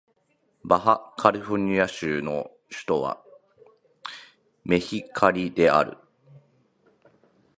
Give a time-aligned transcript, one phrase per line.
[0.63, 3.21] バハ・カリフォルニア州の州都は
[4.63, 5.95] メヒカリである